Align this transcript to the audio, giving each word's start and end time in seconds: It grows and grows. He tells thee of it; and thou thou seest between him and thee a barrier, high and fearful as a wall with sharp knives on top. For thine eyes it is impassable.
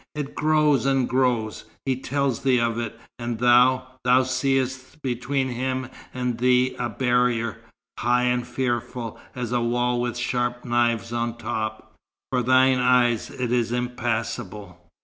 It 0.15 0.33
grows 0.33 0.87
and 0.87 1.07
grows. 1.07 1.65
He 1.85 1.95
tells 1.95 2.41
thee 2.41 2.59
of 2.59 2.79
it; 2.79 2.99
and 3.19 3.37
thou 3.37 3.83
thou 4.03 4.23
seest 4.23 4.99
between 5.03 5.49
him 5.49 5.89
and 6.11 6.39
thee 6.39 6.75
a 6.79 6.89
barrier, 6.89 7.59
high 7.99 8.23
and 8.23 8.47
fearful 8.47 9.19
as 9.35 9.51
a 9.51 9.61
wall 9.61 10.01
with 10.01 10.17
sharp 10.17 10.65
knives 10.65 11.13
on 11.13 11.37
top. 11.37 11.93
For 12.31 12.41
thine 12.41 12.79
eyes 12.79 13.29
it 13.29 13.51
is 13.51 13.71
impassable. 13.71 14.81